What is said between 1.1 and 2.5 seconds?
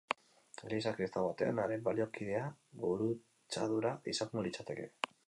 batean, haren baliokidea,